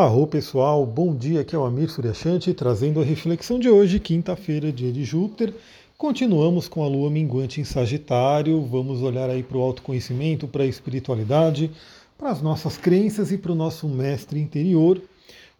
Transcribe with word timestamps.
Arro 0.00 0.28
pessoal, 0.28 0.86
bom 0.86 1.12
dia, 1.12 1.40
aqui 1.40 1.56
é 1.56 1.58
o 1.58 1.64
Amir 1.64 1.90
Suryashanti 1.90 2.54
trazendo 2.54 3.00
a 3.00 3.04
reflexão 3.04 3.58
de 3.58 3.68
hoje, 3.68 3.98
quinta-feira, 3.98 4.70
dia 4.70 4.92
de 4.92 5.02
Júpiter. 5.02 5.52
Continuamos 5.96 6.68
com 6.68 6.84
a 6.84 6.86
lua 6.86 7.10
minguante 7.10 7.60
em 7.60 7.64
Sagitário, 7.64 8.64
vamos 8.64 9.02
olhar 9.02 9.28
aí 9.28 9.42
para 9.42 9.58
o 9.58 9.60
autoconhecimento, 9.60 10.46
para 10.46 10.62
a 10.62 10.68
espiritualidade, 10.68 11.72
para 12.16 12.30
as 12.30 12.40
nossas 12.40 12.76
crenças 12.78 13.32
e 13.32 13.38
para 13.38 13.50
o 13.50 13.56
nosso 13.56 13.88
mestre 13.88 14.38
interior. 14.38 15.02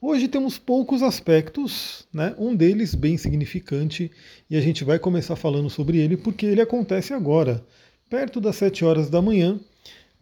Hoje 0.00 0.28
temos 0.28 0.56
poucos 0.56 1.02
aspectos, 1.02 2.06
né? 2.14 2.32
um 2.38 2.54
deles 2.54 2.94
bem 2.94 3.16
significante, 3.16 4.08
e 4.48 4.56
a 4.56 4.60
gente 4.60 4.84
vai 4.84 5.00
começar 5.00 5.34
falando 5.34 5.68
sobre 5.68 5.98
ele 5.98 6.16
porque 6.16 6.46
ele 6.46 6.60
acontece 6.60 7.12
agora, 7.12 7.66
perto 8.08 8.40
das 8.40 8.54
7 8.54 8.84
horas 8.84 9.10
da 9.10 9.20
manhã. 9.20 9.58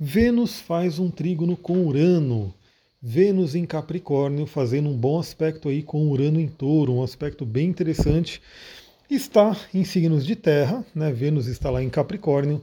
Vênus 0.01 0.59
faz 0.59 0.98
um 0.98 1.11
trígono 1.11 1.55
com 1.55 1.87
Urano. 1.87 2.55
Vênus 3.09 3.54
em 3.54 3.64
Capricórnio, 3.64 4.46
fazendo 4.46 4.88
um 4.88 4.96
bom 4.96 5.20
aspecto 5.20 5.69
aí 5.69 5.80
com 5.80 6.09
Urano 6.09 6.41
em 6.41 6.48
Touro, 6.48 6.92
um 6.92 7.05
aspecto 7.05 7.47
bem 7.47 7.69
interessante. 7.69 8.42
Está 9.09 9.56
em 9.73 9.84
signos 9.84 10.27
de 10.27 10.34
terra, 10.34 10.84
né? 10.92 11.12
Vênus 11.12 11.47
está 11.47 11.70
lá 11.70 11.80
em 11.80 11.88
Capricórnio 11.88 12.61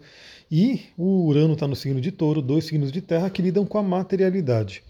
e 0.52 0.82
o 0.98 1.28
Urano 1.28 1.54
está 1.54 1.66
no 1.66 1.78
signo 1.78 2.02
de 2.02 2.12
Touro, 2.12 2.42
dois 2.42 2.66
signos 2.66 2.92
de 2.92 3.00
terra 3.00 3.30
que 3.30 3.42
lidam 3.42 3.66
com 3.66 3.78
a 3.78 3.82
materialidade. 3.82 4.84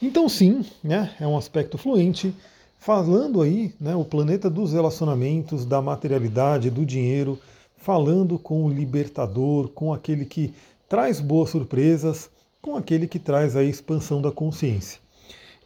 Então, 0.00 0.28
sim, 0.28 0.64
né? 0.80 1.10
É 1.18 1.26
um 1.26 1.36
aspecto 1.36 1.76
fluente, 1.76 2.32
falando 2.78 3.42
aí, 3.42 3.74
né? 3.80 3.96
O 3.96 4.04
planeta 4.04 4.48
dos 4.48 4.74
relacionamentos, 4.74 5.64
da 5.64 5.82
materialidade, 5.82 6.70
do 6.70 6.86
dinheiro, 6.86 7.36
falando 7.76 8.38
com 8.38 8.62
o 8.62 8.70
libertador, 8.70 9.70
com 9.70 9.92
aquele 9.92 10.24
que 10.24 10.54
traz 10.88 11.20
boas 11.20 11.50
surpresas 11.50 12.30
com 12.64 12.76
aquele 12.76 13.06
que 13.06 13.18
traz 13.18 13.56
a 13.56 13.62
expansão 13.62 14.22
da 14.22 14.32
consciência. 14.32 14.98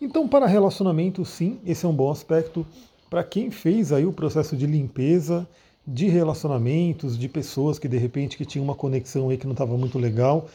Então, 0.00 0.26
para 0.26 0.48
relacionamento, 0.48 1.24
sim, 1.24 1.60
esse 1.64 1.86
é 1.86 1.88
um 1.88 1.94
bom 1.94 2.10
aspecto. 2.10 2.66
Para 3.08 3.22
quem 3.22 3.52
fez 3.52 3.92
aí 3.92 4.04
o 4.04 4.12
processo 4.12 4.56
de 4.56 4.66
limpeza 4.66 5.46
de 5.86 6.08
relacionamentos, 6.08 7.16
de 7.16 7.28
pessoas 7.28 7.78
que 7.78 7.86
de 7.86 7.96
repente 7.96 8.36
que 8.36 8.44
tinham 8.44 8.64
uma 8.64 8.74
conexão 8.74 9.30
aí 9.30 9.38
que 9.38 9.46
não 9.46 9.52
estava 9.52 9.78
muito 9.78 9.96
legal, 9.96 10.48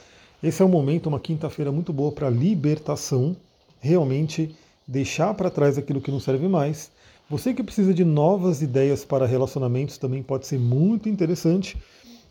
esse 0.44 0.62
é 0.62 0.66
um 0.66 0.70
momento, 0.70 1.08
uma 1.08 1.20
quinta-feira 1.20 1.72
muito 1.72 1.94
boa 1.94 2.12
para 2.12 2.30
libertação, 2.30 3.38
realmente 3.80 4.54
deixar 4.86 5.34
para 5.36 5.50
trás 5.50 5.78
aquilo 5.78 6.02
que 6.02 6.12
não 6.12 6.20
serve 6.20 6.50
mais. 6.50 6.92
Você 7.30 7.54
que 7.54 7.64
precisa 7.64 7.94
de 7.94 8.04
novas 8.04 8.62
ideias 8.62 9.06
para 9.06 9.26
relacionamentos 9.26 9.98
também 9.98 10.22
pode 10.22 10.46
ser 10.46 10.60
muito 10.60 11.08
interessante, 11.08 11.78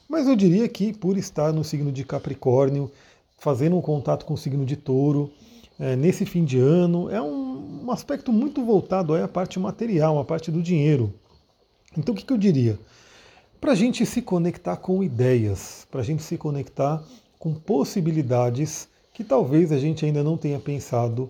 mas 0.06 0.28
eu 0.28 0.36
diria 0.36 0.68
que 0.68 0.92
por 0.92 1.16
estar 1.16 1.50
no 1.50 1.64
signo 1.64 1.90
de 1.90 2.04
Capricórnio, 2.04 2.90
fazendo 3.42 3.76
um 3.76 3.80
contato 3.80 4.24
com 4.24 4.34
o 4.34 4.38
signo 4.38 4.64
de 4.64 4.76
touro, 4.76 5.28
é, 5.76 5.96
nesse 5.96 6.24
fim 6.24 6.44
de 6.44 6.60
ano, 6.60 7.10
é 7.10 7.20
um, 7.20 7.82
um 7.84 7.90
aspecto 7.90 8.32
muito 8.32 8.64
voltado 8.64 9.16
à 9.16 9.26
parte 9.26 9.58
material, 9.58 10.16
à 10.20 10.24
parte 10.24 10.48
do 10.48 10.62
dinheiro. 10.62 11.12
Então 11.98 12.14
o 12.14 12.16
que, 12.16 12.24
que 12.24 12.32
eu 12.32 12.38
diria? 12.38 12.78
Para 13.60 13.72
a 13.72 13.74
gente 13.74 14.06
se 14.06 14.22
conectar 14.22 14.76
com 14.76 15.02
ideias, 15.02 15.88
para 15.90 16.02
a 16.02 16.04
gente 16.04 16.22
se 16.22 16.38
conectar 16.38 17.02
com 17.36 17.52
possibilidades 17.52 18.86
que 19.12 19.24
talvez 19.24 19.72
a 19.72 19.78
gente 19.78 20.06
ainda 20.06 20.22
não 20.22 20.36
tenha 20.36 20.60
pensado 20.60 21.28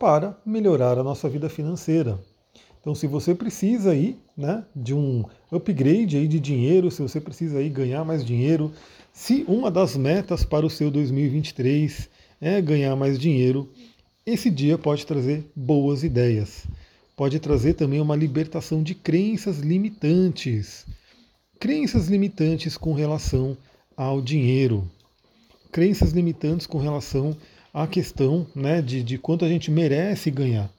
para 0.00 0.36
melhorar 0.44 0.98
a 0.98 1.04
nossa 1.04 1.28
vida 1.28 1.48
financeira. 1.48 2.18
Então, 2.80 2.92
se 2.92 3.06
você 3.06 3.36
precisa 3.36 3.92
aí, 3.92 4.18
né, 4.36 4.64
de 4.74 4.92
um 4.92 5.24
upgrade 5.52 6.16
aí 6.16 6.26
de 6.26 6.40
dinheiro, 6.40 6.90
se 6.90 7.00
você 7.00 7.20
precisa 7.20 7.58
aí 7.58 7.68
ganhar 7.68 8.04
mais 8.04 8.24
dinheiro, 8.24 8.72
se 9.12 9.44
uma 9.46 9.70
das 9.70 9.96
metas 9.96 10.44
para 10.44 10.64
o 10.64 10.70
seu 10.70 10.90
2023 10.90 12.08
é 12.40 12.60
ganhar 12.60 12.96
mais 12.96 13.18
dinheiro, 13.18 13.68
esse 14.24 14.50
dia 14.50 14.78
pode 14.78 15.04
trazer 15.04 15.44
boas 15.54 16.02
ideias. 16.02 16.66
Pode 17.14 17.38
trazer 17.38 17.74
também 17.74 18.00
uma 18.00 18.16
libertação 18.16 18.82
de 18.82 18.94
crenças 18.94 19.58
limitantes. 19.58 20.86
Crenças 21.60 22.08
limitantes 22.08 22.76
com 22.76 22.94
relação 22.94 23.56
ao 23.96 24.22
dinheiro. 24.22 24.90
Crenças 25.70 26.12
limitantes 26.12 26.66
com 26.66 26.78
relação 26.78 27.36
à 27.72 27.86
questão 27.86 28.46
né, 28.54 28.80
de, 28.80 29.02
de 29.02 29.18
quanto 29.18 29.44
a 29.44 29.48
gente 29.48 29.70
merece 29.70 30.30
ganhar. 30.30 30.70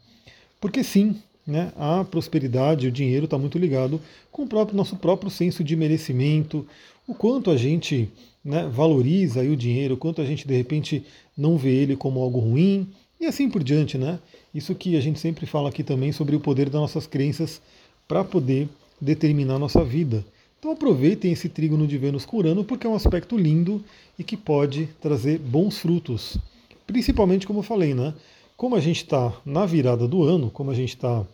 Porque 0.59 0.83
sim, 0.83 1.21
né, 1.45 1.71
a 1.77 2.03
prosperidade, 2.03 2.87
o 2.87 2.91
dinheiro 2.91 3.25
está 3.25 3.37
muito 3.37 3.57
ligado 3.57 4.01
com 4.31 4.43
o 4.43 4.47
próprio, 4.47 4.75
nosso 4.75 4.95
próprio 4.95 5.29
senso 5.29 5.63
de 5.63 5.75
merecimento, 5.75 6.65
o 7.07 7.13
quanto 7.13 7.51
a 7.51 7.57
gente 7.57 8.09
né, 8.43 8.67
valoriza 8.67 9.41
o 9.41 9.55
dinheiro, 9.55 9.95
o 9.95 9.97
quanto 9.97 10.21
a 10.21 10.25
gente 10.25 10.47
de 10.47 10.55
repente 10.55 11.03
não 11.37 11.57
vê 11.57 11.71
ele 11.71 11.95
como 11.95 12.21
algo 12.21 12.39
ruim 12.39 12.87
e 13.19 13.25
assim 13.25 13.49
por 13.49 13.63
diante, 13.63 13.97
né? 13.97 14.19
Isso 14.53 14.75
que 14.75 14.95
a 14.95 15.01
gente 15.01 15.19
sempre 15.19 15.45
fala 15.45 15.69
aqui 15.69 15.83
também 15.83 16.11
sobre 16.11 16.35
o 16.35 16.39
poder 16.39 16.69
das 16.69 16.81
nossas 16.81 17.07
crenças 17.07 17.61
para 18.07 18.23
poder 18.23 18.67
determinar 18.99 19.55
a 19.55 19.59
nossa 19.59 19.83
vida. 19.83 20.23
Então 20.59 20.71
aproveitem 20.71 21.31
esse 21.31 21.49
trígono 21.49 21.87
de 21.87 21.97
Vênus 21.97 22.25
com 22.25 22.37
Urano 22.37 22.63
porque 22.63 22.87
é 22.87 22.89
um 22.89 22.95
aspecto 22.95 23.37
lindo 23.37 23.83
e 24.17 24.23
que 24.23 24.37
pode 24.37 24.87
trazer 25.01 25.39
bons 25.39 25.77
frutos. 25.77 26.37
Principalmente 26.85 27.47
como 27.47 27.59
eu 27.59 27.63
falei, 27.63 27.93
né? 27.93 28.13
Como 28.55 28.75
a 28.75 28.79
gente 28.79 29.03
está 29.03 29.33
na 29.45 29.65
virada 29.65 30.07
do 30.07 30.23
ano, 30.23 30.49
como 30.49 30.71
a 30.71 30.73
gente 30.73 30.89
está. 30.89 31.25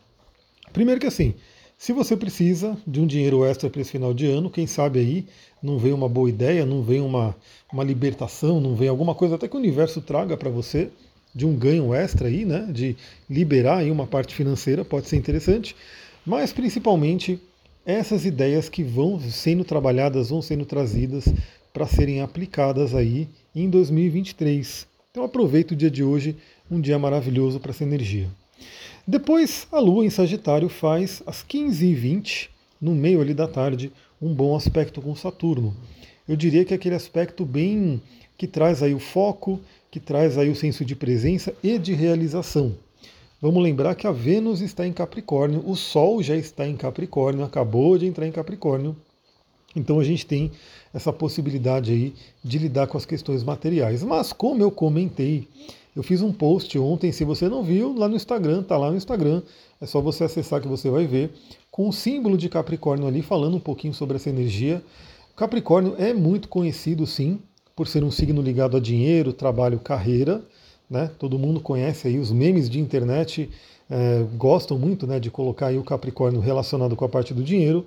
Primeiro 0.71 0.99
que 0.99 1.07
assim, 1.07 1.33
se 1.79 1.93
você 1.93 2.17
precisa 2.17 2.77
de 2.85 2.99
um 2.99 3.07
dinheiro 3.07 3.45
extra 3.45 3.69
para 3.69 3.79
esse 3.79 3.91
final 3.91 4.13
de 4.13 4.25
ano, 4.25 4.49
quem 4.49 4.67
sabe 4.67 4.99
aí 4.99 5.25
não 5.63 5.77
vem 5.79 5.93
uma 5.93 6.09
boa 6.09 6.27
ideia, 6.27 6.65
não 6.65 6.83
vem 6.83 6.99
uma, 6.99 7.33
uma 7.71 7.85
libertação, 7.85 8.59
não 8.59 8.75
vem 8.75 8.89
alguma 8.89 9.15
coisa 9.15 9.35
até 9.35 9.47
que 9.47 9.55
o 9.55 9.59
universo 9.59 10.01
traga 10.01 10.35
para 10.35 10.49
você 10.49 10.89
de 11.33 11.45
um 11.45 11.55
ganho 11.55 11.93
extra 11.93 12.27
aí, 12.27 12.43
né? 12.43 12.67
De 12.69 12.97
liberar 13.29 13.77
aí 13.77 13.89
uma 13.89 14.05
parte 14.05 14.35
financeira, 14.35 14.83
pode 14.83 15.07
ser 15.07 15.15
interessante, 15.15 15.73
mas 16.25 16.51
principalmente 16.51 17.39
essas 17.85 18.25
ideias 18.25 18.67
que 18.67 18.83
vão 18.83 19.17
sendo 19.17 19.63
trabalhadas, 19.63 20.31
vão 20.31 20.41
sendo 20.41 20.65
trazidas 20.65 21.33
para 21.71 21.87
serem 21.87 22.19
aplicadas 22.19 22.93
aí 22.93 23.29
em 23.55 23.69
2023. 23.69 24.85
Então 25.11 25.23
aproveita 25.23 25.73
o 25.73 25.77
dia 25.77 25.89
de 25.89 26.03
hoje, 26.03 26.35
um 26.69 26.81
dia 26.81 26.99
maravilhoso 26.99 27.57
para 27.57 27.71
essa 27.71 27.85
energia. 27.85 28.27
Depois, 29.07 29.67
a 29.71 29.79
Lua 29.79 30.05
em 30.05 30.09
Sagitário 30.09 30.69
faz 30.69 31.23
às 31.25 31.43
15h20, 31.43 32.49
no 32.81 32.93
meio 32.93 33.21
ali 33.21 33.33
da 33.33 33.47
tarde, 33.47 33.91
um 34.21 34.33
bom 34.33 34.55
aspecto 34.55 35.01
com 35.01 35.15
Saturno. 35.15 35.75
Eu 36.27 36.35
diria 36.35 36.63
que 36.63 36.73
é 36.73 36.75
aquele 36.75 36.95
aspecto 36.95 37.45
bem 37.45 38.01
que 38.37 38.47
traz 38.47 38.83
aí 38.83 38.93
o 38.93 38.99
foco, 38.99 39.59
que 39.89 39.99
traz 39.99 40.37
aí 40.37 40.49
o 40.49 40.55
senso 40.55 40.85
de 40.85 40.95
presença 40.95 41.53
e 41.63 41.77
de 41.77 41.93
realização. 41.93 42.75
Vamos 43.41 43.63
lembrar 43.63 43.95
que 43.95 44.05
a 44.05 44.11
Vênus 44.11 44.61
está 44.61 44.85
em 44.85 44.91
Capricórnio, 44.91 45.63
o 45.65 45.75
Sol 45.75 46.21
já 46.21 46.35
está 46.35 46.67
em 46.67 46.75
Capricórnio, 46.75 47.43
acabou 47.43 47.97
de 47.97 48.05
entrar 48.05 48.27
em 48.27 48.31
Capricórnio. 48.31 48.95
Então 49.75 49.99
a 49.99 50.03
gente 50.03 50.25
tem 50.25 50.51
essa 50.93 51.13
possibilidade 51.13 51.91
aí 51.91 52.13
de 52.43 52.57
lidar 52.57 52.87
com 52.87 52.97
as 52.97 53.05
questões 53.05 53.43
materiais. 53.43 54.03
Mas 54.03 54.33
como 54.33 54.61
eu 54.61 54.69
comentei 54.69 55.47
eu 55.99 56.03
fiz 56.03 56.21
um 56.21 56.31
post 56.31 56.79
ontem, 56.79 57.11
se 57.11 57.25
você 57.25 57.49
não 57.49 57.61
viu, 57.61 57.93
lá 57.93 58.07
no 58.07 58.15
Instagram, 58.15 58.63
tá 58.63 58.77
lá 58.77 58.89
no 58.89 58.95
Instagram, 58.95 59.41
é 59.81 59.85
só 59.85 59.99
você 59.99 60.23
acessar 60.23 60.61
que 60.61 60.67
você 60.67 60.89
vai 60.89 61.05
ver, 61.05 61.29
com 61.69 61.89
o 61.89 61.91
símbolo 61.91 62.37
de 62.37 62.47
Capricórnio 62.47 63.05
ali, 63.05 63.21
falando 63.21 63.57
um 63.57 63.59
pouquinho 63.59 63.93
sobre 63.93 64.15
essa 64.15 64.29
energia. 64.29 64.81
Capricórnio 65.35 65.95
é 65.97 66.13
muito 66.13 66.47
conhecido, 66.47 67.05
sim, 67.05 67.37
por 67.75 67.85
ser 67.85 68.01
um 68.01 68.11
signo 68.11 68.41
ligado 68.41 68.77
a 68.77 68.79
dinheiro, 68.79 69.33
trabalho, 69.33 69.77
carreira. 69.77 70.41
Né? 70.89 71.11
Todo 71.19 71.37
mundo 71.37 71.59
conhece 71.59 72.07
aí 72.07 72.17
os 72.17 72.31
memes 72.31 72.69
de 72.69 72.79
internet, 72.79 73.49
é, 73.89 74.25
gostam 74.37 74.79
muito 74.79 75.05
né, 75.05 75.19
de 75.19 75.29
colocar 75.29 75.67
aí 75.67 75.77
o 75.77 75.83
Capricórnio 75.83 76.39
relacionado 76.39 76.95
com 76.95 77.03
a 77.03 77.09
parte 77.09 77.33
do 77.33 77.43
dinheiro. 77.43 77.85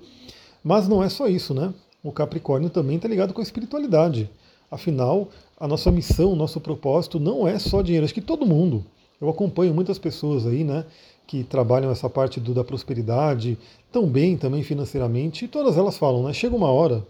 Mas 0.63 0.87
não 0.87 1.03
é 1.03 1.09
só 1.09 1.25
isso, 1.25 1.51
né? 1.51 1.73
O 2.03 2.11
Capricórnio 2.11 2.69
também 2.69 2.97
está 2.97 3.07
ligado 3.07 3.33
com 3.33 3.41
a 3.41 3.43
espiritualidade. 3.43 4.29
Afinal, 4.73 5.29
a 5.59 5.67
nossa 5.67 5.91
missão, 5.91 6.33
o 6.33 6.35
nosso 6.35 6.59
propósito 6.59 7.19
não 7.19 7.47
é 7.47 7.59
só 7.59 7.83
dinheiro. 7.83 8.05
Acho 8.05 8.13
que 8.13 8.21
todo 8.21 8.43
mundo, 8.43 8.83
eu 9.21 9.29
acompanho 9.29 9.71
muitas 9.71 9.99
pessoas 9.99 10.47
aí, 10.47 10.63
né, 10.63 10.83
que 11.27 11.43
trabalham 11.43 11.91
essa 11.91 12.09
parte 12.09 12.39
do, 12.39 12.55
da 12.55 12.63
prosperidade, 12.63 13.55
tão 13.91 14.07
bem 14.07 14.35
também 14.35 14.63
financeiramente, 14.63 15.45
e 15.45 15.47
todas 15.47 15.77
elas 15.77 15.95
falam, 15.95 16.23
né, 16.23 16.33
chega 16.33 16.55
uma 16.55 16.71
hora 16.71 17.05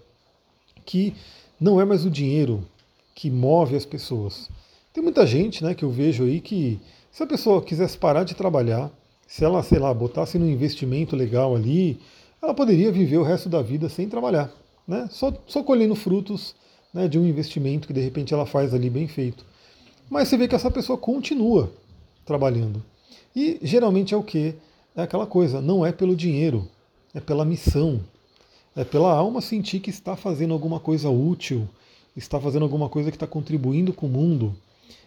que 0.85 1.15
não 1.57 1.79
é 1.79 1.85
mais 1.85 2.05
o 2.05 2.09
dinheiro 2.09 2.61
que 3.15 3.31
move 3.31 3.77
as 3.77 3.85
pessoas. 3.85 4.49
Tem 4.91 5.01
muita 5.01 5.25
gente, 5.25 5.63
né, 5.63 5.73
que 5.73 5.85
eu 5.85 5.89
vejo 5.89 6.25
aí 6.25 6.41
que 6.41 6.81
se 7.11 7.23
a 7.23 7.27
pessoa 7.27 7.61
quisesse 7.61 7.97
parar 7.97 8.25
de 8.25 8.35
trabalhar, 8.35 8.91
se 9.25 9.45
ela, 9.45 9.63
sei 9.63 9.79
lá, 9.79 9.93
botasse 9.93 10.37
num 10.37 10.49
investimento 10.49 11.15
legal 11.15 11.55
ali, 11.55 11.97
ela 12.41 12.53
poderia 12.53 12.91
viver 12.91 13.19
o 13.19 13.23
resto 13.23 13.47
da 13.47 13.61
vida 13.61 13.87
sem 13.87 14.09
trabalhar, 14.09 14.51
né? 14.85 15.07
Só, 15.09 15.31
só 15.47 15.63
colhendo 15.63 15.95
frutos 15.95 16.53
né, 16.93 17.07
de 17.07 17.17
um 17.17 17.25
investimento 17.25 17.87
que 17.87 17.93
de 17.93 18.01
repente 18.01 18.33
ela 18.33 18.45
faz 18.45 18.73
ali 18.73 18.89
bem 18.89 19.07
feito. 19.07 19.45
Mas 20.09 20.27
você 20.27 20.37
vê 20.37 20.47
que 20.47 20.55
essa 20.55 20.69
pessoa 20.69 20.97
continua 20.97 21.71
trabalhando. 22.25 22.83
E 23.35 23.59
geralmente 23.61 24.13
é 24.13 24.17
o 24.17 24.23
que? 24.23 24.53
É 24.95 25.01
aquela 25.01 25.25
coisa, 25.25 25.59
não 25.59 25.85
é 25.85 25.91
pelo 25.91 26.15
dinheiro, 26.15 26.67
é 27.13 27.19
pela 27.19 27.43
missão, 27.43 28.01
é 28.75 28.83
pela 28.83 29.11
alma 29.11 29.41
sentir 29.41 29.79
que 29.79 29.89
está 29.89 30.15
fazendo 30.15 30.53
alguma 30.53 30.79
coisa 30.79 31.09
útil, 31.09 31.67
está 32.15 32.39
fazendo 32.39 32.63
alguma 32.63 32.87
coisa 32.87 33.09
que 33.09 33.15
está 33.15 33.25
contribuindo 33.25 33.91
com 33.91 34.05
o 34.05 34.09
mundo. 34.09 34.55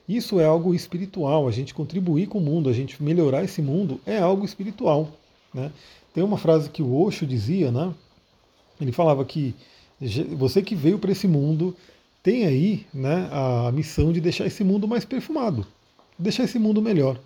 Isso 0.09 0.41
é 0.41 0.45
algo 0.45 0.75
espiritual, 0.75 1.47
a 1.47 1.53
gente 1.53 1.75
contribuir 1.75 2.27
com 2.27 2.39
o 2.39 2.41
mundo, 2.41 2.69
a 2.69 2.73
gente 2.73 3.01
melhorar 3.03 3.45
esse 3.45 3.63
mundo 3.63 4.01
é 4.05 4.19
algo 4.19 4.45
espiritual. 4.45 5.09
Né? 5.55 5.71
Tem 6.13 6.23
uma 6.23 6.39
frase 6.39 6.71
que 6.71 6.83
o 6.83 7.01
Osho 7.01 7.27
dizia, 7.27 7.71
né? 7.71 7.93
ele 8.81 8.93
falava 8.93 9.25
que 9.25 9.55
você 10.37 10.63
que 10.63 10.75
veio 10.75 10.99
para 10.99 11.13
esse 11.13 11.27
mundo 11.27 11.75
tem 12.23 12.45
aí 12.45 12.87
né, 12.93 13.29
a 13.31 13.71
missão 13.73 14.13
de 14.13 14.21
deixar 14.21 14.47
esse 14.47 14.65
mundo 14.65 14.89
mais 14.89 15.05
perfumado, 15.05 15.67
deixar 16.19 16.45
esse 16.45 16.59
mundo 16.59 16.83
melhor. 16.83 17.19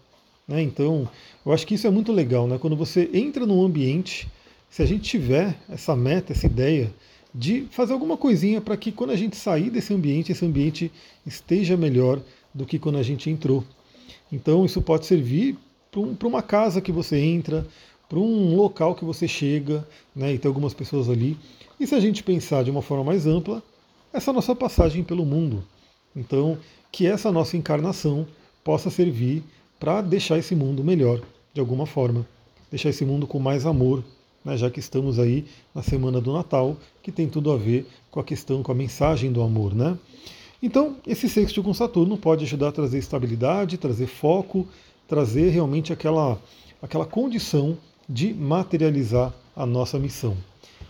Né? 0.46 0.62
Então, 0.62 1.08
eu 1.44 1.52
acho 1.52 1.66
que 1.66 1.74
isso 1.74 1.86
é 1.86 1.90
muito 1.90 2.12
legal, 2.12 2.46
né? 2.46 2.58
quando 2.58 2.76
você 2.76 3.08
entra 3.12 3.46
num 3.46 3.64
ambiente, 3.64 4.28
se 4.68 4.82
a 4.82 4.86
gente 4.86 5.02
tiver 5.02 5.56
essa 5.68 5.96
meta, 5.96 6.32
essa 6.32 6.46
ideia 6.46 6.92
de 7.34 7.66
fazer 7.70 7.92
alguma 7.92 8.16
coisinha 8.16 8.60
para 8.60 8.76
que 8.76 8.92
quando 8.92 9.10
a 9.10 9.16
gente 9.16 9.36
sair 9.36 9.70
desse 9.70 9.94
ambiente, 9.94 10.32
esse 10.32 10.44
ambiente 10.44 10.92
esteja 11.26 11.76
melhor 11.76 12.20
do 12.52 12.66
que 12.66 12.78
quando 12.78 12.98
a 12.98 13.02
gente 13.02 13.30
entrou. 13.30 13.64
Então 14.32 14.64
isso 14.64 14.82
pode 14.82 15.06
servir 15.06 15.56
para 15.90 16.00
um, 16.00 16.16
uma 16.24 16.42
casa 16.42 16.80
que 16.80 16.92
você 16.92 17.18
entra, 17.18 17.66
para 18.08 18.18
um 18.18 18.54
local 18.56 18.94
que 18.94 19.04
você 19.04 19.28
chega, 19.28 19.86
né, 20.14 20.34
e 20.34 20.38
tem 20.38 20.48
algumas 20.48 20.74
pessoas 20.74 21.08
ali. 21.08 21.36
E 21.80 21.86
se 21.86 21.94
a 21.94 22.00
gente 22.00 22.22
pensar 22.22 22.62
de 22.62 22.70
uma 22.70 22.82
forma 22.82 23.02
mais 23.02 23.26
ampla, 23.26 23.62
essa 24.12 24.34
nossa 24.34 24.54
passagem 24.54 25.02
pelo 25.02 25.24
mundo. 25.24 25.64
Então, 26.14 26.58
que 26.92 27.06
essa 27.06 27.32
nossa 27.32 27.56
encarnação 27.56 28.26
possa 28.62 28.90
servir 28.90 29.42
para 29.78 30.02
deixar 30.02 30.36
esse 30.36 30.54
mundo 30.54 30.84
melhor, 30.84 31.22
de 31.54 31.60
alguma 31.60 31.86
forma. 31.86 32.26
Deixar 32.70 32.90
esse 32.90 33.02
mundo 33.02 33.26
com 33.26 33.38
mais 33.38 33.64
amor, 33.64 34.04
né, 34.44 34.58
já 34.58 34.70
que 34.70 34.78
estamos 34.78 35.18
aí 35.18 35.46
na 35.74 35.82
semana 35.82 36.20
do 36.20 36.34
Natal, 36.34 36.76
que 37.02 37.10
tem 37.10 37.26
tudo 37.26 37.50
a 37.50 37.56
ver 37.56 37.86
com 38.10 38.20
a 38.20 38.24
questão, 38.24 38.62
com 38.62 38.72
a 38.72 38.74
mensagem 38.74 39.32
do 39.32 39.40
amor. 39.40 39.74
Né? 39.74 39.96
Então, 40.62 40.96
esse 41.06 41.30
sexto 41.30 41.62
com 41.62 41.72
Saturno 41.72 42.18
pode 42.18 42.44
ajudar 42.44 42.68
a 42.68 42.72
trazer 42.72 42.98
estabilidade, 42.98 43.78
trazer 43.78 44.06
foco, 44.06 44.68
trazer 45.08 45.48
realmente 45.48 45.94
aquela, 45.94 46.38
aquela 46.82 47.06
condição 47.06 47.78
de 48.06 48.34
materializar 48.34 49.32
a 49.56 49.64
nossa 49.64 49.98
missão. 49.98 50.36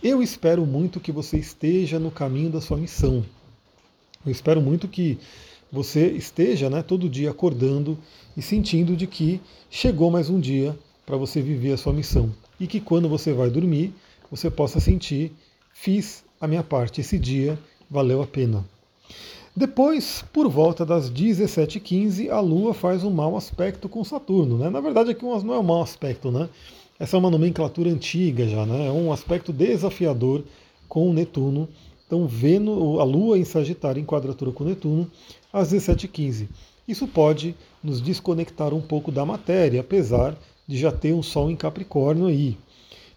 Eu 0.03 0.19
espero 0.23 0.65
muito 0.65 0.99
que 0.99 1.11
você 1.11 1.37
esteja 1.37 1.99
no 1.99 2.09
caminho 2.09 2.49
da 2.49 2.59
sua 2.59 2.75
missão. 2.75 3.23
Eu 4.25 4.31
espero 4.31 4.59
muito 4.59 4.87
que 4.87 5.19
você 5.71 6.07
esteja 6.07 6.71
né, 6.71 6.81
todo 6.81 7.07
dia 7.07 7.29
acordando 7.29 7.95
e 8.35 8.41
sentindo 8.41 8.97
de 8.97 9.05
que 9.05 9.39
chegou 9.69 10.09
mais 10.09 10.27
um 10.27 10.39
dia 10.39 10.75
para 11.05 11.17
você 11.17 11.39
viver 11.39 11.73
a 11.73 11.77
sua 11.77 11.93
missão 11.93 12.33
e 12.59 12.65
que 12.65 12.81
quando 12.81 13.07
você 13.07 13.31
vai 13.31 13.51
dormir, 13.51 13.93
você 14.31 14.49
possa 14.49 14.79
sentir, 14.79 15.33
fiz 15.71 16.23
a 16.39 16.47
minha 16.47 16.63
parte, 16.63 17.01
esse 17.01 17.19
dia 17.19 17.59
valeu 17.87 18.23
a 18.23 18.27
pena. 18.27 18.65
Depois, 19.55 20.25
por 20.33 20.49
volta 20.49 20.83
das 20.83 21.11
17h15, 21.11 22.31
a 22.31 22.39
Lua 22.39 22.73
faz 22.73 23.03
um 23.03 23.11
mau 23.11 23.37
aspecto 23.37 23.87
com 23.87 24.03
Saturno. 24.03 24.57
Né? 24.57 24.67
Na 24.67 24.81
verdade, 24.81 25.11
aqui 25.11 25.23
não 25.23 25.53
é 25.53 25.59
um 25.59 25.63
mau 25.63 25.83
aspecto, 25.83 26.31
né? 26.31 26.49
Essa 27.01 27.17
é 27.17 27.19
uma 27.19 27.31
nomenclatura 27.31 27.89
antiga 27.89 28.47
já, 28.47 28.63
né? 28.63 28.85
É 28.85 28.91
um 28.91 29.11
aspecto 29.11 29.51
desafiador 29.51 30.43
com 30.87 31.11
Netuno. 31.11 31.67
Então, 32.05 32.27
vendo 32.27 32.99
a 32.99 33.03
Lua 33.03 33.39
em 33.39 33.43
Sagitário 33.43 33.99
em 33.99 34.05
quadratura 34.05 34.51
com 34.51 34.63
Netuno 34.63 35.09
às 35.51 35.73
17h15. 35.73 36.47
Isso 36.87 37.07
pode 37.07 37.55
nos 37.83 37.99
desconectar 37.99 38.71
um 38.71 38.81
pouco 38.81 39.11
da 39.11 39.25
matéria, 39.25 39.81
apesar 39.81 40.37
de 40.67 40.77
já 40.77 40.91
ter 40.91 41.11
um 41.11 41.23
Sol 41.23 41.49
em 41.49 41.55
Capricórnio 41.55 42.27
aí. 42.27 42.55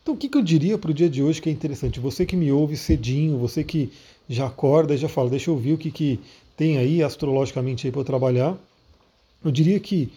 Então, 0.03 0.15
o 0.15 0.17
que, 0.17 0.31
que 0.31 0.39
eu 0.39 0.43
diria 0.43 0.79
para 0.79 0.91
o 0.91 0.95
dia 0.95 1.11
de 1.11 1.23
hoje 1.23 1.43
que 1.43 1.51
é 1.51 1.53
interessante? 1.53 2.01
Você 2.01 2.25
que 2.25 2.37
me 2.37 2.51
ouve 2.51 2.79
cedinho, 2.79 3.37
você 3.37 3.63
que 3.63 3.93
já 4.27 4.47
acorda 4.47 4.95
e 4.95 4.97
já 4.97 5.11
fala, 5.11 5.29
deixa 5.29 5.51
eu 5.51 5.59
ver 5.59 5.75
o 5.75 5.79
que, 5.79 5.91
que 5.91 6.19
tem 6.57 6.79
aí 6.79 7.03
astrologicamente 7.03 7.87
aí 7.87 7.91
para 7.91 8.01
eu 8.01 8.07
trabalhar. 8.07 8.57
Eu 9.45 9.51
diria 9.51 9.79
que, 9.79 10.11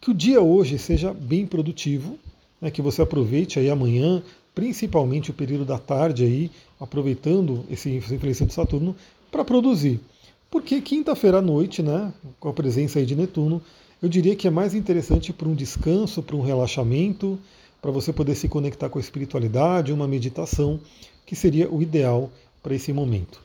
que 0.00 0.10
o 0.10 0.14
dia 0.14 0.40
hoje 0.40 0.78
seja 0.78 1.12
bem 1.12 1.46
produtivo, 1.46 2.18
né, 2.62 2.70
que 2.70 2.80
você 2.80 3.02
aproveite 3.02 3.58
aí 3.58 3.68
amanhã, 3.68 4.22
principalmente 4.54 5.32
o 5.32 5.34
período 5.34 5.64
da 5.64 5.78
tarde 5.78 6.24
aí, 6.24 6.50
aproveitando 6.78 7.64
esse 7.68 7.90
influência 7.90 8.46
de 8.46 8.54
Saturno 8.54 8.94
para 9.32 9.44
produzir. 9.44 10.00
Porque 10.48 10.80
quinta-feira 10.80 11.38
à 11.38 11.42
noite, 11.42 11.82
né, 11.82 12.14
com 12.38 12.48
a 12.48 12.52
presença 12.52 13.00
aí 13.00 13.06
de 13.06 13.16
Netuno, 13.16 13.60
eu 14.00 14.08
diria 14.08 14.36
que 14.36 14.46
é 14.46 14.50
mais 14.50 14.74
interessante 14.74 15.32
para 15.32 15.48
um 15.48 15.54
descanso, 15.54 16.22
para 16.22 16.36
um 16.36 16.42
relaxamento, 16.42 17.38
para 17.80 17.90
você 17.90 18.12
poder 18.12 18.36
se 18.36 18.48
conectar 18.48 18.88
com 18.88 18.98
a 18.98 19.00
espiritualidade, 19.00 19.92
uma 19.92 20.06
meditação, 20.06 20.78
que 21.26 21.34
seria 21.34 21.68
o 21.68 21.82
ideal 21.82 22.30
para 22.62 22.74
esse 22.74 22.92
momento. 22.92 23.40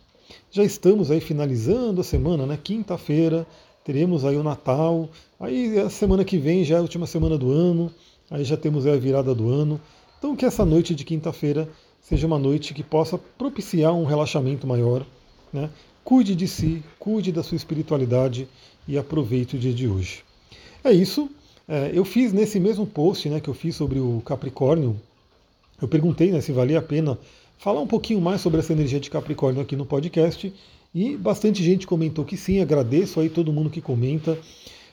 Já 0.51 0.63
estamos 0.63 1.09
aí 1.09 1.19
finalizando 1.19 2.01
a 2.01 2.03
semana, 2.03 2.45
né? 2.45 2.59
Quinta-feira, 2.61 3.47
teremos 3.83 4.25
aí 4.25 4.35
o 4.35 4.43
Natal, 4.43 5.09
aí 5.39 5.79
a 5.79 5.89
semana 5.89 6.25
que 6.25 6.37
vem 6.37 6.63
já 6.63 6.75
é 6.75 6.79
a 6.79 6.81
última 6.81 7.07
semana 7.07 7.37
do 7.37 7.51
ano, 7.51 7.91
aí 8.29 8.43
já 8.43 8.57
temos 8.57 8.85
a 8.85 8.95
virada 8.95 9.33
do 9.33 9.49
ano. 9.49 9.79
Então 10.17 10.35
que 10.35 10.45
essa 10.45 10.65
noite 10.65 10.95
de 10.95 11.03
quinta-feira 11.03 11.69
seja 12.01 12.25
uma 12.25 12.39
noite 12.39 12.73
que 12.73 12.83
possa 12.83 13.17
propiciar 13.17 13.93
um 13.93 14.05
relaxamento 14.05 14.65
maior, 14.65 15.05
né? 15.51 15.69
Cuide 16.03 16.35
de 16.35 16.47
si, 16.47 16.81
cuide 16.97 17.31
da 17.31 17.43
sua 17.43 17.57
espiritualidade 17.57 18.47
e 18.87 18.97
aproveite 18.97 19.55
o 19.57 19.59
dia 19.59 19.73
de 19.73 19.87
hoje. 19.87 20.23
É 20.83 20.91
isso. 20.91 21.29
É, 21.67 21.91
eu 21.93 22.05
fiz 22.05 22.31
nesse 22.31 22.59
mesmo 22.61 22.87
post 22.87 23.27
né, 23.27 23.41
que 23.41 23.49
eu 23.49 23.53
fiz 23.53 23.75
sobre 23.75 23.99
o 23.99 24.21
Capricórnio, 24.25 24.97
eu 25.81 25.87
perguntei 25.87 26.31
né, 26.31 26.39
se 26.39 26.53
valia 26.53 26.79
a 26.79 26.81
pena 26.81 27.19
falar 27.57 27.81
um 27.81 27.87
pouquinho 27.87 28.21
mais 28.21 28.39
sobre 28.39 28.59
essa 28.59 28.71
energia 28.71 28.99
de 28.99 29.09
Capricórnio 29.09 29.61
aqui 29.61 29.75
no 29.75 29.85
podcast. 29.85 30.53
E 30.95 31.17
bastante 31.17 31.61
gente 31.61 31.85
comentou 31.85 32.23
que 32.23 32.37
sim, 32.37 32.61
agradeço 32.61 33.19
aí 33.19 33.29
todo 33.29 33.51
mundo 33.51 33.69
que 33.69 33.81
comenta. 33.81 34.37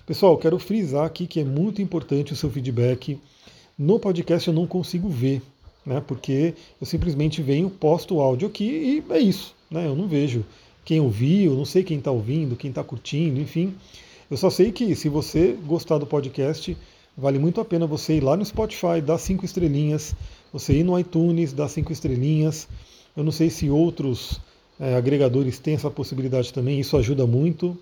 Pessoal, 0.07 0.37
quero 0.37 0.59
frisar 0.59 1.07
aqui 1.07 1.27
que 1.27 1.41
é 1.41 1.45
muito 1.45 1.81
importante 1.81 2.35
o 2.35 2.37
seu 2.37 2.51
feedback. 2.51 3.19
No 3.79 3.99
podcast 3.99 4.47
eu 4.47 4.53
não 4.53 4.67
consigo 4.67 5.09
ver, 5.09 5.41
né? 5.85 6.03
Porque 6.07 6.53
eu 6.79 6.87
simplesmente 6.87 7.41
venho, 7.41 7.71
posto 7.71 8.17
o 8.17 8.21
áudio 8.21 8.47
aqui 8.47 9.03
e 9.09 9.13
é 9.15 9.19
isso, 9.19 9.55
né? 9.71 9.87
Eu 9.87 9.97
não 9.97 10.07
vejo 10.07 10.45
quem 10.85 11.01
ouviu, 11.01 11.55
não 11.55 11.65
sei 11.65 11.83
quem 11.83 11.97
está 11.97 12.11
ouvindo, 12.11 12.55
quem 12.55 12.69
está 12.69 12.85
curtindo, 12.85 13.41
enfim. 13.41 13.75
Eu 14.31 14.37
só 14.37 14.51
sei 14.51 14.73
que 14.73 14.95
se 14.95 15.09
você 15.09 15.57
gostar 15.65 15.97
do 15.97 16.07
podcast, 16.07 16.77
vale 17.17 17.39
muito 17.39 17.59
a 17.63 17.65
pena 17.65 17.87
você 17.87 18.19
ir 18.19 18.23
lá 18.23 18.37
no 18.37 18.45
Spotify, 18.45 19.01
dar 19.03 19.17
cinco 19.17 19.47
estrelinhas, 19.47 20.15
você 20.53 20.75
ir 20.75 20.85
no 20.85 20.99
iTunes, 20.99 21.55
dar 21.55 21.71
cinco 21.71 21.93
estrelinhas. 21.93 22.69
Eu 23.17 23.25
não 23.25 23.33
sei 23.33 23.49
se 23.49 23.71
outros 23.71 24.39
é, 24.79 24.97
agregadores 24.97 25.59
têm 25.59 25.77
essa 25.77 25.91
possibilidade 25.91 26.53
também, 26.53 26.79
isso 26.79 26.95
ajuda 26.95 27.27
muito. 27.27 27.75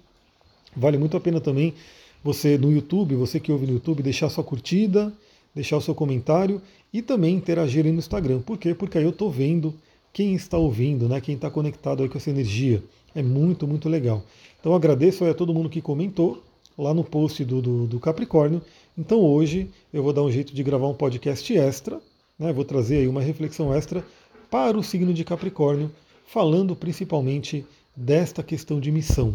Vale 0.76 0.96
muito 0.96 1.16
a 1.16 1.20
pena 1.20 1.40
também 1.40 1.74
você 2.22 2.56
no 2.56 2.72
YouTube, 2.72 3.14
você 3.14 3.40
que 3.40 3.50
ouve 3.50 3.66
no 3.66 3.72
YouTube, 3.74 4.02
deixar 4.02 4.28
sua 4.28 4.44
curtida, 4.44 5.12
deixar 5.54 5.76
o 5.76 5.80
seu 5.80 5.94
comentário 5.94 6.60
e 6.92 7.02
também 7.02 7.34
interagir 7.34 7.84
aí 7.84 7.92
no 7.92 7.98
Instagram. 7.98 8.40
Por 8.40 8.58
quê? 8.58 8.74
Porque 8.74 8.98
aí 8.98 9.04
eu 9.04 9.10
estou 9.10 9.30
vendo 9.30 9.74
quem 10.12 10.34
está 10.34 10.58
ouvindo, 10.58 11.08
né? 11.08 11.20
quem 11.20 11.34
está 11.34 11.50
conectado 11.50 12.02
aí 12.02 12.08
com 12.08 12.18
essa 12.18 12.30
energia. 12.30 12.82
É 13.14 13.22
muito, 13.22 13.66
muito 13.66 13.88
legal. 13.88 14.22
Então 14.60 14.74
agradeço 14.74 15.24
a 15.24 15.34
todo 15.34 15.54
mundo 15.54 15.68
que 15.68 15.80
comentou 15.80 16.42
lá 16.78 16.94
no 16.94 17.04
post 17.04 17.44
do, 17.44 17.60
do, 17.60 17.86
do, 17.86 18.00
Capricórnio. 18.00 18.62
Então 18.96 19.20
hoje 19.20 19.68
eu 19.92 20.02
vou 20.02 20.12
dar 20.12 20.22
um 20.22 20.30
jeito 20.30 20.54
de 20.54 20.62
gravar 20.62 20.88
um 20.88 20.94
podcast 20.94 21.54
extra, 21.56 22.00
né? 22.38 22.52
vou 22.52 22.64
trazer 22.64 22.98
aí 22.98 23.08
uma 23.08 23.20
reflexão 23.20 23.74
extra 23.74 24.04
para 24.50 24.78
o 24.78 24.82
signo 24.82 25.12
de 25.12 25.24
Capricórnio, 25.24 25.90
falando 26.26 26.76
principalmente 26.76 27.64
desta 27.96 28.42
questão 28.42 28.80
de 28.80 28.90
missão. 28.90 29.34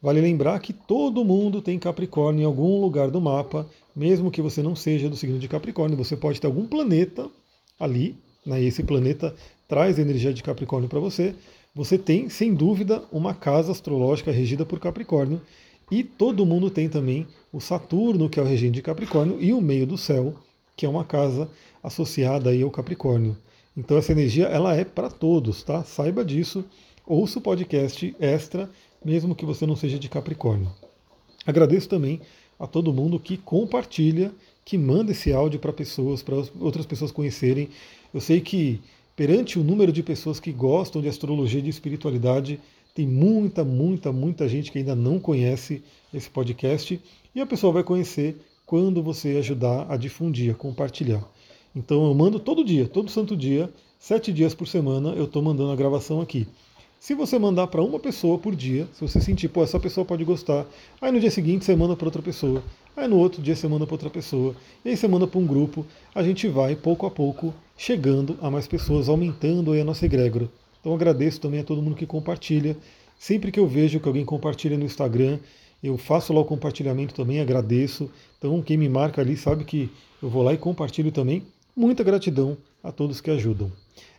Vale 0.00 0.20
lembrar 0.20 0.58
que 0.60 0.72
todo 0.72 1.24
mundo 1.24 1.62
tem 1.62 1.78
Capricórnio 1.78 2.42
em 2.42 2.44
algum 2.44 2.80
lugar 2.80 3.10
do 3.10 3.20
mapa, 3.20 3.66
mesmo 3.94 4.30
que 4.30 4.42
você 4.42 4.62
não 4.62 4.76
seja 4.76 5.08
do 5.08 5.16
signo 5.16 5.38
de 5.38 5.48
Capricórnio, 5.48 5.96
você 5.96 6.16
pode 6.16 6.40
ter 6.40 6.46
algum 6.46 6.66
planeta 6.66 7.28
ali, 7.80 8.16
né? 8.44 8.62
e 8.62 8.66
esse 8.66 8.82
planeta 8.82 9.34
traz 9.66 9.98
energia 9.98 10.32
de 10.32 10.42
Capricórnio 10.42 10.88
para 10.88 11.00
você, 11.00 11.34
você 11.74 11.98
tem, 11.98 12.28
sem 12.28 12.54
dúvida, 12.54 13.02
uma 13.10 13.34
casa 13.34 13.72
astrológica 13.72 14.30
regida 14.30 14.64
por 14.64 14.78
Capricórnio, 14.78 15.40
e 15.90 16.02
todo 16.02 16.46
mundo 16.46 16.70
tem 16.70 16.88
também 16.88 17.26
o 17.52 17.60
Saturno, 17.60 18.28
que 18.28 18.40
é 18.40 18.42
o 18.42 18.46
regente 18.46 18.74
de 18.74 18.82
Capricórnio, 18.82 19.38
e 19.40 19.52
o 19.52 19.60
meio 19.60 19.86
do 19.86 19.96
céu, 19.96 20.34
que 20.76 20.84
é 20.84 20.88
uma 20.88 21.04
casa 21.04 21.48
associada 21.82 22.50
aí 22.50 22.62
ao 22.62 22.70
Capricórnio. 22.70 23.36
Então 23.76 23.96
essa 23.96 24.12
energia 24.12 24.46
ela 24.46 24.74
é 24.74 24.84
para 24.84 25.10
todos, 25.10 25.62
tá? 25.62 25.84
Saiba 25.84 26.24
disso. 26.24 26.64
Ouça 27.08 27.38
o 27.38 27.42
podcast 27.42 28.16
extra, 28.18 28.68
mesmo 29.04 29.32
que 29.32 29.46
você 29.46 29.64
não 29.64 29.76
seja 29.76 29.96
de 29.96 30.08
Capricórnio. 30.08 30.68
Agradeço 31.46 31.88
também 31.88 32.20
a 32.58 32.66
todo 32.66 32.92
mundo 32.92 33.20
que 33.20 33.36
compartilha, 33.36 34.34
que 34.64 34.76
manda 34.76 35.12
esse 35.12 35.32
áudio 35.32 35.60
para 35.60 35.72
pessoas, 35.72 36.20
para 36.20 36.34
outras 36.58 36.84
pessoas 36.84 37.12
conhecerem. 37.12 37.68
Eu 38.12 38.20
sei 38.20 38.40
que 38.40 38.80
perante 39.14 39.56
o 39.56 39.62
número 39.62 39.92
de 39.92 40.02
pessoas 40.02 40.40
que 40.40 40.50
gostam 40.50 41.00
de 41.00 41.06
astrologia 41.06 41.60
e 41.60 41.62
de 41.62 41.70
espiritualidade, 41.70 42.58
tem 42.92 43.06
muita, 43.06 43.62
muita, 43.62 44.10
muita 44.10 44.48
gente 44.48 44.72
que 44.72 44.78
ainda 44.78 44.96
não 44.96 45.20
conhece 45.20 45.84
esse 46.12 46.28
podcast 46.28 47.00
e 47.32 47.40
a 47.40 47.46
pessoa 47.46 47.72
vai 47.72 47.84
conhecer 47.84 48.36
quando 48.66 49.00
você 49.00 49.36
ajudar 49.36 49.86
a 49.88 49.96
difundir, 49.96 50.50
a 50.50 50.54
compartilhar. 50.56 51.22
Então 51.72 52.04
eu 52.04 52.14
mando 52.14 52.40
todo 52.40 52.64
dia, 52.64 52.88
todo 52.88 53.08
santo 53.12 53.36
dia, 53.36 53.72
sete 53.96 54.32
dias 54.32 54.56
por 54.56 54.66
semana, 54.66 55.10
eu 55.10 55.26
estou 55.26 55.40
mandando 55.40 55.70
a 55.70 55.76
gravação 55.76 56.20
aqui. 56.20 56.48
Se 56.98 57.14
você 57.14 57.38
mandar 57.38 57.66
para 57.68 57.82
uma 57.82 58.00
pessoa 58.00 58.38
por 58.38 58.56
dia, 58.56 58.88
se 58.92 59.00
você 59.00 59.20
sentir, 59.20 59.48
pô, 59.48 59.62
essa 59.62 59.78
pessoa 59.78 60.04
pode 60.04 60.24
gostar, 60.24 60.66
aí 61.00 61.12
no 61.12 61.20
dia 61.20 61.30
seguinte 61.30 61.64
você 61.64 61.76
manda 61.76 61.94
para 61.94 62.06
outra 62.06 62.22
pessoa, 62.22 62.62
aí 62.96 63.06
no 63.06 63.16
outro 63.16 63.40
dia 63.40 63.54
você 63.54 63.68
manda 63.68 63.86
para 63.86 63.94
outra 63.94 64.10
pessoa, 64.10 64.56
e 64.84 64.88
aí 64.88 64.96
você 64.96 65.06
manda 65.06 65.26
para 65.26 65.38
um 65.38 65.46
grupo, 65.46 65.86
a 66.14 66.22
gente 66.22 66.48
vai 66.48 66.74
pouco 66.74 67.06
a 67.06 67.10
pouco 67.10 67.54
chegando 67.76 68.36
a 68.40 68.50
mais 68.50 68.66
pessoas, 68.66 69.08
aumentando 69.08 69.72
aí 69.72 69.80
a 69.80 69.84
nossa 69.84 70.06
egrégora. 70.06 70.48
Então 70.80 70.94
agradeço 70.94 71.40
também 71.40 71.60
a 71.60 71.64
todo 71.64 71.82
mundo 71.82 71.96
que 71.96 72.06
compartilha. 72.06 72.76
Sempre 73.18 73.52
que 73.52 73.60
eu 73.60 73.66
vejo 73.66 74.00
que 74.00 74.08
alguém 74.08 74.24
compartilha 74.24 74.78
no 74.78 74.84
Instagram, 74.84 75.38
eu 75.82 75.96
faço 75.98 76.32
lá 76.32 76.40
o 76.40 76.44
compartilhamento 76.44 77.14
também, 77.14 77.40
agradeço. 77.40 78.10
Então 78.38 78.60
quem 78.62 78.76
me 78.76 78.88
marca 78.88 79.20
ali 79.20 79.36
sabe 79.36 79.64
que 79.64 79.90
eu 80.22 80.28
vou 80.28 80.42
lá 80.42 80.54
e 80.54 80.58
compartilho 80.58 81.12
também. 81.12 81.42
Muita 81.76 82.02
gratidão 82.02 82.56
a 82.82 82.90
todos 82.90 83.20
que 83.20 83.30
ajudam. 83.30 83.70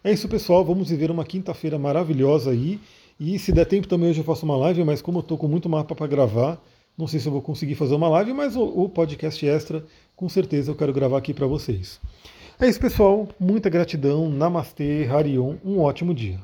É 0.04 0.12
isso, 0.12 0.30
pessoal. 0.30 0.64
Vamos 0.64 0.90
viver 0.90 1.10
uma 1.10 1.26
quinta-feira 1.26 1.80
maravilhosa 1.80 2.52
aí. 2.52 2.80
E 3.20 3.40
se 3.40 3.52
der 3.52 3.66
tempo 3.66 3.88
também 3.88 4.12
hoje 4.12 4.20
eu 4.20 4.24
faço 4.24 4.46
uma 4.46 4.56
live, 4.56 4.84
mas 4.84 5.02
como 5.02 5.18
eu 5.18 5.22
estou 5.22 5.40
com 5.40 5.48
muito 5.48 5.68
mapa 5.68 5.96
para 5.96 6.06
gravar, 6.06 6.62
não 6.96 7.08
sei 7.08 7.20
se 7.20 7.28
eu 7.28 7.32
vou 7.32 7.42
conseguir 7.42 7.74
fazer 7.74 7.96
uma 7.96 8.10
live, 8.10 8.32
mas 8.32 8.56
o, 8.56 8.62
o 8.64 8.88
podcast 8.88 9.44
extra, 9.44 9.84
com 10.16 10.30
certeza 10.30 10.70
eu 10.70 10.76
quero 10.76 10.94
gravar 10.94 11.18
aqui 11.18 11.34
para 11.34 11.48
vocês. 11.48 12.00
É 12.60 12.68
isso, 12.68 12.80
pessoal. 12.80 13.28
Muita 13.40 13.70
gratidão. 13.70 14.30
Namastê, 14.30 15.08
Harion. 15.12 15.56
Um 15.66 15.80
ótimo 15.80 16.14
dia. 16.14 16.40